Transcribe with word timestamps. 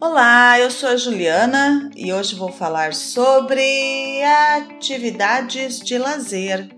Olá, 0.00 0.58
eu 0.58 0.70
sou 0.70 0.88
a 0.88 0.96
Juliana 0.96 1.88
e 1.96 2.12
hoje 2.12 2.34
vou 2.34 2.50
falar 2.50 2.92
sobre 2.92 4.22
atividades 4.24 5.78
de 5.78 5.96
lazer. 5.96 6.68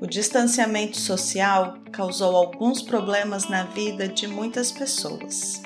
O 0.00 0.06
distanciamento 0.06 0.98
social 0.98 1.74
causou 1.90 2.36
alguns 2.36 2.82
problemas 2.82 3.48
na 3.48 3.64
vida 3.64 4.06
de 4.06 4.28
muitas 4.28 4.70
pessoas. 4.70 5.62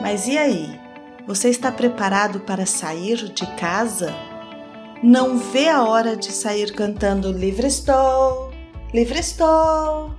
Mas 0.00 0.28
e 0.28 0.38
aí? 0.38 0.80
Você 1.26 1.50
está 1.50 1.70
preparado 1.72 2.40
para 2.40 2.64
sair 2.64 3.16
de 3.32 3.46
casa? 3.56 4.14
Não 5.02 5.36
vê 5.36 5.68
a 5.68 5.82
hora 5.82 6.16
de 6.16 6.30
sair 6.32 6.72
cantando 6.72 7.32
Livre 7.32 7.66
Estou, 7.66 8.52
Livre 8.94 9.18
Estou. 9.18 10.14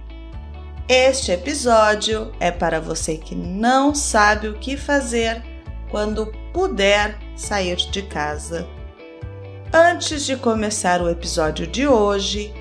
Este 0.88 1.32
episódio 1.32 2.32
é 2.40 2.52
para 2.52 2.82
você 2.82 3.16
que 3.16 3.34
não 3.34 3.96
sabe 3.96 4.48
o 4.48 4.60
que 4.60 4.76
fazer 4.76 5.49
quando 5.90 6.32
puder 6.54 7.18
sair 7.36 7.76
de 7.76 8.02
casa. 8.04 8.68
Antes 9.74 10.26
de 10.26 10.36
começar 10.36 11.02
o 11.02 11.10
episódio 11.10 11.68
de 11.68 11.88
hoje, 11.88 12.54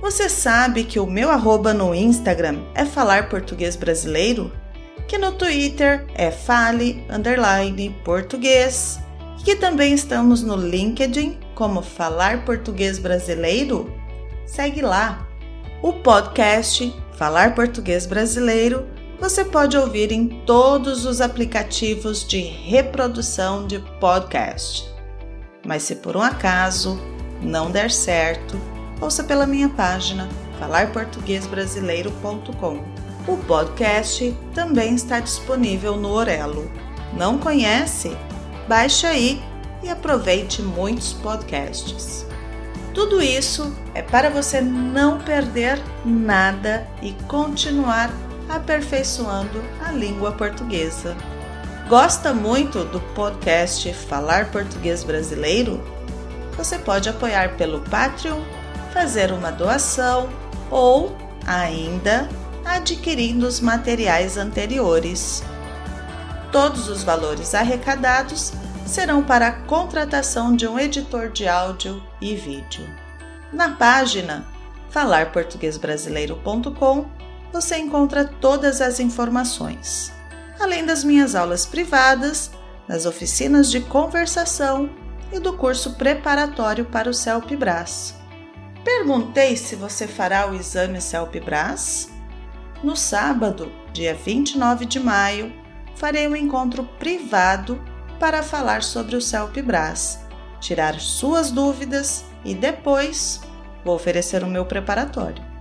você 0.00 0.28
sabe 0.28 0.84
que 0.84 0.98
o 0.98 1.06
meu 1.06 1.30
arroba 1.30 1.74
no 1.74 1.94
Instagram 1.94 2.60
é 2.74 2.84
falar 2.84 3.28
português 3.28 3.76
brasileiro? 3.76 4.52
Que 5.06 5.18
no 5.18 5.32
Twitter 5.32 6.06
é 6.14 6.30
fale 6.30 7.04
underline 7.10 7.94
português 8.04 8.98
e 9.38 9.42
que 9.42 9.56
também 9.56 9.92
estamos 9.92 10.42
no 10.42 10.56
LinkedIn 10.56 11.38
como 11.54 11.82
falar 11.82 12.44
português 12.44 12.98
brasileiro? 12.98 13.92
Segue 14.46 14.80
lá. 14.80 15.26
O 15.82 15.92
podcast 15.92 16.92
Falar 17.16 17.54
Português 17.54 18.06
Brasileiro 18.06 18.86
você 19.18 19.44
pode 19.44 19.76
ouvir 19.76 20.12
em 20.12 20.28
todos 20.44 21.04
os 21.04 21.20
aplicativos 21.20 22.24
de 22.26 22.40
reprodução 22.40 23.66
de 23.66 23.78
podcast. 24.00 24.88
Mas 25.64 25.82
se 25.82 25.96
por 25.96 26.16
um 26.16 26.22
acaso 26.22 26.98
não 27.42 27.70
der 27.70 27.90
certo, 27.90 28.58
ouça 29.00 29.24
pela 29.24 29.46
minha 29.46 29.68
página 29.68 30.26
falarportuguesbrasileiro.com. 30.58 32.82
O 33.26 33.36
podcast 33.38 34.36
também 34.54 34.94
está 34.94 35.20
disponível 35.20 35.96
no 35.96 36.10
Orelo. 36.10 36.70
Não 37.12 37.38
conhece? 37.38 38.16
Baixe 38.68 39.06
aí 39.06 39.42
e 39.82 39.88
aproveite 39.88 40.62
muitos 40.62 41.12
podcasts. 41.12 42.24
Tudo 42.94 43.20
isso 43.20 43.76
é 43.94 44.02
para 44.02 44.30
você 44.30 44.60
não 44.60 45.18
perder 45.18 45.82
nada 46.04 46.86
e 47.02 47.12
continuar 47.26 48.12
aperfeiçoando 48.48 49.62
a 49.84 49.92
língua 49.92 50.32
portuguesa. 50.32 51.16
Gosta 51.88 52.34
muito 52.34 52.84
do 52.84 53.00
podcast 53.14 53.92
Falar 53.92 54.50
Português 54.50 55.04
Brasileiro? 55.04 55.80
Você 56.56 56.78
pode 56.78 57.08
apoiar 57.08 57.56
pelo 57.56 57.80
Patreon, 57.82 58.40
fazer 58.92 59.32
uma 59.32 59.52
doação 59.52 60.28
ou, 60.70 61.16
ainda, 61.46 62.28
adquirindo 62.64 63.46
os 63.46 63.60
materiais 63.60 64.36
anteriores. 64.36 65.44
Todos 66.50 66.88
os 66.88 67.04
valores 67.04 67.54
arrecadados 67.54 68.52
serão 68.86 69.22
para 69.22 69.48
a 69.48 69.52
contratação 69.52 70.56
de 70.56 70.66
um 70.66 70.78
editor 70.78 71.28
de 71.30 71.46
áudio 71.46 72.02
e 72.20 72.34
vídeo. 72.34 72.88
Na 73.52 73.70
página 73.70 74.44
falarportuguesbrasileiro.com 74.90 77.06
você 77.56 77.78
encontra 77.78 78.22
todas 78.22 78.82
as 78.82 79.00
informações, 79.00 80.12
além 80.60 80.84
das 80.84 81.02
minhas 81.02 81.34
aulas 81.34 81.64
privadas, 81.64 82.50
das 82.86 83.06
oficinas 83.06 83.70
de 83.70 83.80
conversação 83.80 84.90
e 85.32 85.38
do 85.38 85.54
curso 85.54 85.94
preparatório 85.94 86.84
para 86.84 87.08
o 87.08 87.14
CELP-BRAS. 87.14 88.14
Perguntei 88.84 89.56
se 89.56 89.74
você 89.74 90.06
fará 90.06 90.50
o 90.50 90.54
exame 90.54 91.00
CELP-BRAS? 91.00 92.10
No 92.84 92.94
sábado, 92.94 93.72
dia 93.90 94.14
29 94.14 94.84
de 94.84 95.00
maio, 95.00 95.50
farei 95.94 96.28
um 96.28 96.36
encontro 96.36 96.84
privado 96.98 97.82
para 98.20 98.42
falar 98.42 98.82
sobre 98.82 99.16
o 99.16 99.20
CELP-BRAS, 99.20 100.18
tirar 100.60 101.00
suas 101.00 101.50
dúvidas 101.50 102.22
e 102.44 102.54
depois 102.54 103.40
vou 103.82 103.94
oferecer 103.94 104.44
o 104.44 104.46
meu 104.46 104.66
preparatório. 104.66 105.55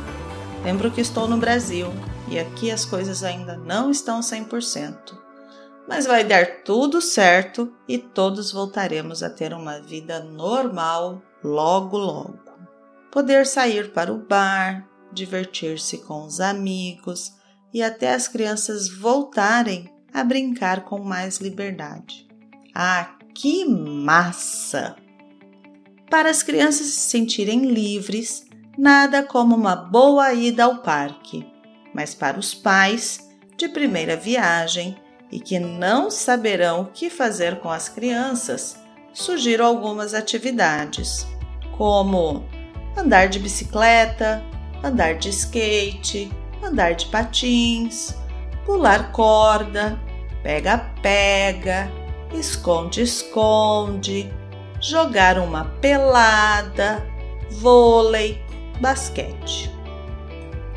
lembro 0.61 0.91
que 0.91 0.99
estou 0.99 1.25
no 1.25 1.37
Brasil 1.37 1.87
e 2.27 2.37
aqui 2.37 2.69
as 2.69 2.83
coisas 2.83 3.23
ainda 3.23 3.55
não 3.55 3.89
estão 3.89 4.19
100% 4.19 5.24
mas 5.87 6.05
vai 6.05 6.23
dar 6.23 6.63
tudo 6.63 7.01
certo 7.01 7.71
e 7.87 7.97
todos 7.97 8.51
voltaremos 8.51 9.21
a 9.21 9.29
ter 9.29 9.53
uma 9.53 9.79
vida 9.79 10.19
normal 10.19 11.21
logo 11.43 11.97
logo. 11.97 12.39
Poder 13.11 13.45
sair 13.45 13.93
para 13.93 14.11
o 14.11 14.17
bar, 14.17 14.87
divertir-se 15.13 15.99
com 15.99 16.25
os 16.25 16.39
amigos 16.39 17.33
e 17.73 17.81
até 17.81 18.13
as 18.13 18.27
crianças 18.27 18.89
voltarem 18.89 19.93
a 20.13 20.23
brincar 20.23 20.85
com 20.85 20.99
mais 20.99 21.37
liberdade. 21.37 22.27
Ah, 22.73 23.15
que 23.33 23.65
massa! 23.65 24.95
Para 26.09 26.29
as 26.29 26.41
crianças 26.41 26.87
se 26.87 27.09
sentirem 27.09 27.65
livres, 27.65 28.45
nada 28.77 29.23
como 29.23 29.55
uma 29.55 29.75
boa 29.75 30.33
ida 30.33 30.63
ao 30.63 30.81
parque. 30.81 31.45
Mas 31.93 32.13
para 32.13 32.39
os 32.39 32.53
pais, 32.53 33.29
de 33.57 33.67
primeira 33.69 34.15
viagem, 34.15 34.95
e 35.31 35.39
que 35.39 35.59
não 35.59 36.09
saberão 36.09 36.81
o 36.81 36.85
que 36.85 37.09
fazer 37.09 37.59
com 37.59 37.69
as 37.69 37.89
crianças, 37.89 38.77
sugiro 39.13 39.65
algumas 39.65 40.13
atividades, 40.13 41.25
como 41.77 42.45
andar 42.97 43.27
de 43.27 43.39
bicicleta, 43.39 44.43
andar 44.83 45.15
de 45.15 45.29
skate, 45.29 46.31
andar 46.63 46.93
de 46.93 47.05
patins, 47.07 48.15
pular 48.65 49.11
corda, 49.11 49.99
pega-pega, 50.43 51.91
esconde-esconde, 52.33 54.31
jogar 54.79 55.39
uma 55.39 55.65
pelada, 55.81 57.05
vôlei, 57.51 58.41
basquete. 58.79 59.71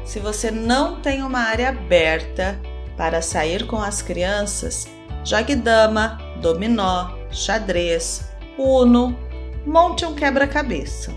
Se 0.04 0.20
você 0.20 0.50
não 0.50 1.00
tem 1.00 1.22
uma 1.22 1.40
área 1.40 1.68
aberta, 1.68 2.58
para 2.98 3.22
sair 3.22 3.64
com 3.64 3.80
as 3.80 4.02
crianças, 4.02 4.88
jogue 5.24 5.54
dama, 5.54 6.18
dominó, 6.42 7.12
xadrez, 7.30 8.24
uno, 8.58 9.16
monte 9.64 10.04
um 10.04 10.16
quebra-cabeça. 10.16 11.12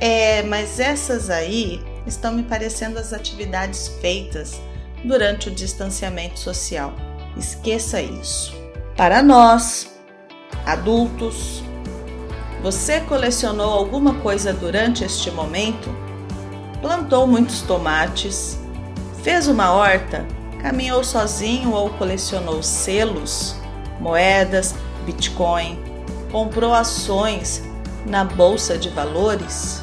É, 0.00 0.42
mas 0.42 0.80
essas 0.80 1.28
aí 1.28 1.84
estão 2.06 2.32
me 2.32 2.42
parecendo 2.42 2.98
as 2.98 3.12
atividades 3.12 3.88
feitas 4.00 4.60
durante 5.04 5.48
o 5.48 5.54
distanciamento 5.54 6.40
social. 6.40 6.94
Esqueça 7.36 8.00
isso. 8.00 8.54
Para 8.96 9.22
nós, 9.22 9.94
adultos, 10.64 11.62
você 12.62 13.00
colecionou 13.00 13.70
alguma 13.70 14.14
coisa 14.20 14.50
durante 14.52 15.04
este 15.04 15.30
momento? 15.30 15.94
Plantou 16.80 17.26
muitos 17.26 17.60
tomates? 17.60 18.58
Fez 19.22 19.46
uma 19.46 19.72
horta? 19.72 20.24
Caminhou 20.64 21.04
sozinho 21.04 21.72
ou 21.72 21.90
colecionou 21.90 22.62
selos, 22.62 23.54
moedas, 24.00 24.74
Bitcoin, 25.04 25.78
comprou 26.32 26.72
ações 26.72 27.62
na 28.06 28.24
bolsa 28.24 28.78
de 28.78 28.88
valores, 28.88 29.82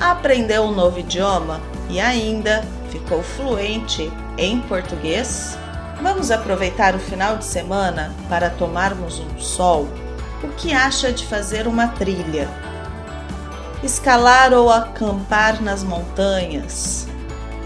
aprendeu 0.00 0.62
um 0.62 0.72
novo 0.72 0.98
idioma 0.98 1.60
e 1.90 2.00
ainda 2.00 2.64
ficou 2.90 3.22
fluente 3.22 4.10
em 4.38 4.62
português? 4.62 5.58
Vamos 6.00 6.30
aproveitar 6.30 6.94
o 6.94 6.98
final 6.98 7.36
de 7.36 7.44
semana 7.44 8.10
para 8.30 8.48
tomarmos 8.48 9.20
um 9.20 9.38
sol? 9.38 9.86
O 10.42 10.48
que 10.56 10.72
acha 10.72 11.12
de 11.12 11.26
fazer 11.26 11.66
uma 11.66 11.86
trilha? 11.86 12.48
Escalar 13.82 14.54
ou 14.54 14.72
acampar 14.72 15.60
nas 15.60 15.84
montanhas? 15.84 17.06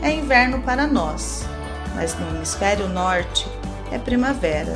É 0.02 0.10
inverno 0.10 0.60
para 0.62 0.88
nós, 0.88 1.46
mas 1.94 2.18
no 2.18 2.28
hemisfério 2.28 2.88
norte 2.88 3.46
é 3.90 3.98
primavera 3.98 4.74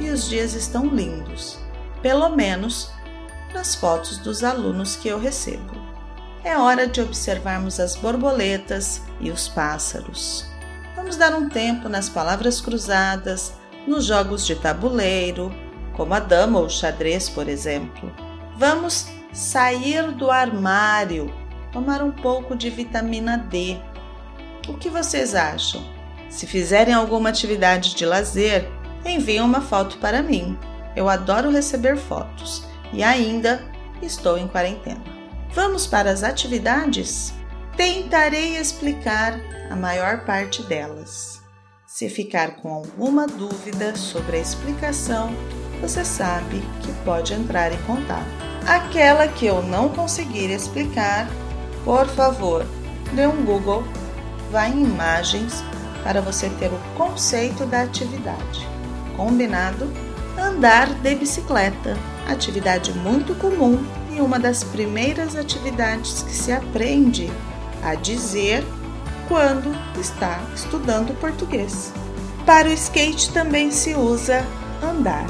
e 0.00 0.10
os 0.10 0.28
dias 0.28 0.54
estão 0.54 0.86
lindos, 0.86 1.58
pelo 2.02 2.28
menos 2.30 2.90
nas 3.52 3.74
fotos 3.74 4.18
dos 4.18 4.44
alunos 4.44 4.96
que 4.96 5.08
eu 5.08 5.18
recebo. 5.18 5.76
É 6.44 6.56
hora 6.56 6.86
de 6.86 7.00
observarmos 7.00 7.80
as 7.80 7.96
borboletas 7.96 9.02
e 9.20 9.30
os 9.30 9.48
pássaros. 9.48 10.46
Vamos 10.94 11.16
dar 11.16 11.34
um 11.34 11.48
tempo 11.48 11.88
nas 11.88 12.08
palavras 12.08 12.60
cruzadas, 12.60 13.54
nos 13.86 14.04
jogos 14.04 14.46
de 14.46 14.54
tabuleiro, 14.54 15.52
como 15.94 16.14
a 16.14 16.20
dama 16.20 16.60
ou 16.60 16.66
o 16.66 16.70
xadrez, 16.70 17.28
por 17.28 17.48
exemplo. 17.48 18.12
Vamos 18.56 19.06
sair 19.32 20.12
do 20.12 20.30
armário, 20.30 21.32
tomar 21.72 22.02
um 22.02 22.12
pouco 22.12 22.54
de 22.54 22.70
vitamina 22.70 23.36
D. 23.36 23.76
O 24.68 24.74
que 24.74 24.88
vocês 24.88 25.34
acham? 25.34 25.82
Se 26.28 26.46
fizerem 26.46 26.94
alguma 26.94 27.30
atividade 27.30 27.94
de 27.94 28.04
lazer, 28.04 28.68
enviem 29.04 29.40
uma 29.40 29.60
foto 29.60 29.98
para 29.98 30.22
mim. 30.22 30.58
Eu 30.94 31.08
adoro 31.08 31.50
receber 31.50 31.96
fotos 31.96 32.64
e 32.92 33.02
ainda 33.02 33.64
estou 34.02 34.36
em 34.36 34.48
quarentena. 34.48 35.02
Vamos 35.52 35.86
para 35.86 36.10
as 36.10 36.22
atividades? 36.22 37.32
Tentarei 37.76 38.56
explicar 38.56 39.38
a 39.70 39.76
maior 39.76 40.24
parte 40.24 40.62
delas. 40.62 41.42
Se 41.86 42.08
ficar 42.08 42.56
com 42.56 42.72
alguma 42.72 43.26
dúvida 43.26 43.96
sobre 43.96 44.36
a 44.36 44.40
explicação, 44.40 45.34
você 45.80 46.04
sabe 46.04 46.62
que 46.82 46.92
pode 47.04 47.32
entrar 47.32 47.72
em 47.72 47.82
contato. 47.82 48.26
Aquela 48.66 49.26
que 49.28 49.46
eu 49.46 49.62
não 49.62 49.88
conseguir 49.88 50.50
explicar, 50.50 51.26
por 51.84 52.06
favor, 52.08 52.66
dê 53.14 53.26
um 53.26 53.44
Google, 53.44 53.82
vá 54.50 54.68
em 54.68 54.82
imagens 54.82 55.62
para 56.02 56.20
você 56.20 56.48
ter 56.50 56.70
o 56.72 56.78
conceito 56.96 57.66
da 57.66 57.82
atividade. 57.82 58.68
Combinado? 59.16 59.90
Andar 60.38 60.92
de 60.94 61.14
bicicleta, 61.14 61.96
atividade 62.28 62.92
muito 62.92 63.34
comum 63.34 63.84
e 64.14 64.20
uma 64.20 64.38
das 64.38 64.62
primeiras 64.62 65.34
atividades 65.34 66.22
que 66.22 66.32
se 66.32 66.52
aprende 66.52 67.30
a 67.82 67.94
dizer 67.94 68.64
quando 69.26 69.76
está 70.00 70.40
estudando 70.54 71.18
português. 71.20 71.92
Para 72.46 72.68
o 72.68 72.72
skate 72.72 73.32
também 73.32 73.70
se 73.70 73.94
usa 73.94 74.44
andar. 74.82 75.26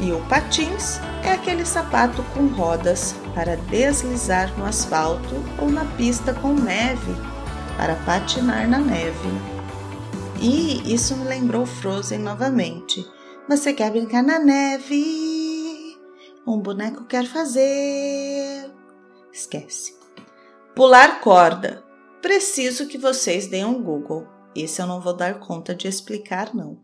E 0.00 0.12
o 0.12 0.20
patins 0.28 1.00
é 1.22 1.32
aquele 1.32 1.64
sapato 1.64 2.22
com 2.34 2.48
rodas 2.48 3.14
para 3.34 3.56
deslizar 3.56 4.52
no 4.58 4.66
asfalto 4.66 5.42
ou 5.58 5.70
na 5.70 5.84
pista 5.96 6.34
com 6.34 6.52
neve, 6.52 7.14
para 7.76 7.94
patinar 7.94 8.68
na 8.68 8.78
neve. 8.78 9.55
E 10.40 10.92
isso 10.92 11.16
me 11.16 11.24
lembrou 11.24 11.64
Frozen 11.64 12.18
novamente. 12.18 13.04
Você 13.48 13.72
quer 13.72 13.90
brincar 13.90 14.22
na 14.22 14.38
neve? 14.38 15.96
Um 16.46 16.58
boneco 16.58 17.04
quer 17.04 17.26
fazer. 17.26 18.70
Esquece. 19.32 19.96
Pular 20.74 21.20
corda. 21.20 21.84
Preciso 22.20 22.86
que 22.86 22.98
vocês 22.98 23.46
deem 23.46 23.64
um 23.64 23.82
Google. 23.82 24.26
Esse 24.54 24.82
eu 24.82 24.86
não 24.86 25.00
vou 25.00 25.14
dar 25.14 25.38
conta 25.38 25.74
de 25.74 25.88
explicar, 25.88 26.54
não. 26.54 26.80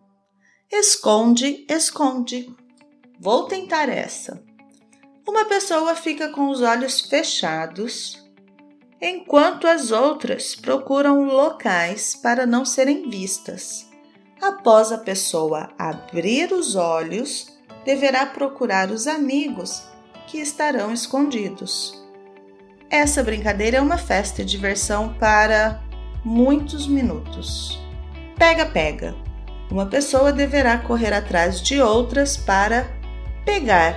Esconde, 0.70 1.66
esconde. 1.68 2.54
Vou 3.20 3.44
tentar 3.46 3.88
essa. 3.88 4.42
Uma 5.28 5.44
pessoa 5.44 5.94
fica 5.94 6.30
com 6.30 6.48
os 6.48 6.60
olhos 6.60 7.00
fechados, 7.00 8.21
enquanto 9.02 9.66
as 9.66 9.90
outras 9.90 10.54
procuram 10.54 11.24
locais 11.24 12.14
para 12.14 12.46
não 12.46 12.64
serem 12.64 13.10
vistas. 13.10 13.90
Após 14.40 14.92
a 14.92 14.98
pessoa 14.98 15.70
abrir 15.76 16.52
os 16.52 16.76
olhos, 16.76 17.48
deverá 17.84 18.24
procurar 18.24 18.92
os 18.92 19.08
amigos 19.08 19.82
que 20.28 20.38
estarão 20.38 20.92
escondidos. 20.92 22.00
Essa 22.88 23.24
brincadeira 23.24 23.78
é 23.78 23.80
uma 23.80 23.98
festa 23.98 24.42
e 24.42 24.44
diversão 24.44 25.14
para 25.14 25.82
muitos 26.24 26.86
minutos. 26.86 27.80
Pega, 28.38 28.66
pega. 28.66 29.16
Uma 29.68 29.86
pessoa 29.86 30.32
deverá 30.32 30.78
correr 30.78 31.12
atrás 31.12 31.60
de 31.60 31.80
outras 31.80 32.36
para 32.36 32.86
pegar. 33.44 33.96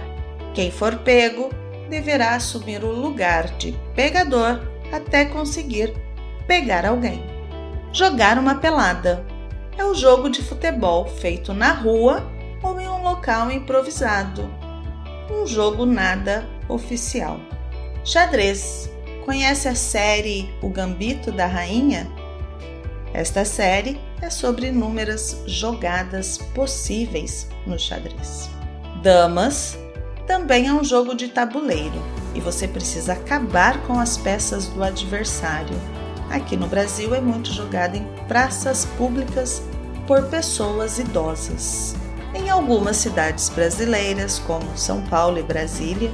Quem 0.55 0.71
for 0.71 0.97
pego 0.99 1.49
deverá 1.89 2.35
assumir 2.35 2.83
o 2.83 2.91
lugar 2.91 3.55
de 3.57 3.77
pegador 3.93 4.74
até 4.91 5.25
conseguir 5.25 5.93
pegar 6.47 6.85
alguém. 6.85 7.23
Jogar 7.91 8.37
uma 8.37 8.55
pelada 8.55 9.25
é 9.77 9.83
o 9.83 9.93
jogo 9.93 10.29
de 10.29 10.41
futebol 10.41 11.07
feito 11.07 11.53
na 11.53 11.71
rua 11.71 12.29
ou 12.61 12.79
em 12.79 12.87
um 12.87 13.03
local 13.03 13.51
improvisado. 13.51 14.49
Um 15.29 15.45
jogo 15.45 15.85
nada 15.85 16.47
oficial. 16.67 17.39
Xadrez. 18.03 18.91
Conhece 19.25 19.67
a 19.67 19.73
série 19.73 20.53
O 20.61 20.69
Gambito 20.69 21.31
da 21.31 21.47
Rainha? 21.47 22.07
Esta 23.11 23.43
série 23.43 23.99
é 24.21 24.29
sobre 24.29 24.67
inúmeras 24.67 25.41
jogadas 25.47 26.37
possíveis 26.53 27.49
no 27.65 27.79
xadrez. 27.79 28.51
Damas 29.01 29.79
também 30.27 30.67
é 30.67 30.73
um 30.73 30.83
jogo 30.83 31.15
de 31.15 31.29
tabuleiro 31.29 32.24
e 32.35 32.41
você 32.41 32.67
precisa 32.67 33.13
acabar 33.13 33.81
com 33.83 33.97
as 33.97 34.17
peças 34.17 34.67
do 34.67 34.83
adversário. 34.83 35.75
Aqui 36.29 36.57
no 36.57 36.67
Brasil 36.67 37.15
é 37.15 37.21
muito 37.21 37.51
jogado 37.53 37.95
em 37.95 38.05
praças 38.27 38.85
públicas 38.97 39.63
por 40.05 40.23
pessoas 40.23 40.99
idosas. 40.99 41.95
Em 42.33 42.49
algumas 42.49 42.97
cidades 42.97 43.47
brasileiras, 43.49 44.39
como 44.39 44.77
São 44.77 45.01
Paulo 45.03 45.39
e 45.39 45.43
Brasília, 45.43 46.11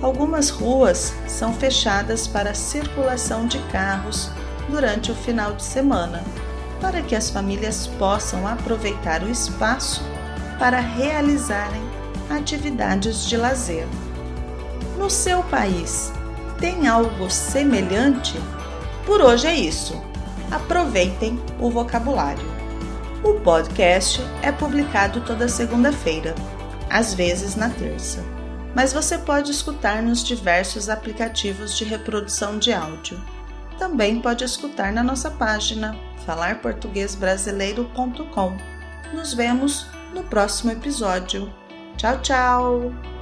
algumas 0.00 0.48
ruas 0.48 1.12
são 1.26 1.52
fechadas 1.52 2.28
para 2.28 2.50
a 2.50 2.54
circulação 2.54 3.46
de 3.46 3.58
carros 3.70 4.30
durante 4.68 5.10
o 5.10 5.14
final 5.14 5.54
de 5.54 5.64
semana, 5.64 6.22
para 6.80 7.02
que 7.02 7.16
as 7.16 7.30
famílias 7.30 7.86
possam 7.98 8.46
aproveitar 8.46 9.22
o 9.22 9.28
espaço 9.28 10.02
para 10.58 10.78
realizarem 10.78 11.82
atividades 12.30 13.26
de 13.26 13.36
lazer. 13.36 13.86
No 14.96 15.10
seu 15.10 15.42
país, 15.44 16.12
tem 16.58 16.88
algo 16.88 17.30
semelhante? 17.30 18.40
Por 19.04 19.20
hoje 19.20 19.46
é 19.46 19.54
isso. 19.54 20.02
Aproveitem 20.50 21.38
o 21.60 21.70
vocabulário. 21.70 22.44
O 23.22 23.34
podcast 23.40 24.20
é 24.42 24.50
publicado 24.50 25.20
toda 25.20 25.48
segunda-feira, 25.48 26.34
às 26.88 27.12
vezes 27.12 27.56
na 27.56 27.68
terça, 27.70 28.24
mas 28.74 28.92
você 28.92 29.18
pode 29.18 29.50
escutar 29.50 30.00
nos 30.02 30.22
diversos 30.22 30.88
aplicativos 30.88 31.76
de 31.76 31.84
reprodução 31.84 32.58
de 32.58 32.72
áudio. 32.72 33.20
Também 33.78 34.20
pode 34.20 34.44
escutar 34.44 34.92
na 34.92 35.02
nossa 35.02 35.30
página 35.30 35.96
falarportuguesbrasileiro.com. 36.24 38.56
Nos 39.12 39.34
vemos 39.34 39.86
no 40.14 40.22
próximo 40.24 40.72
episódio. 40.72 41.52
Tchau, 41.96 42.20
tchau! 42.22 43.15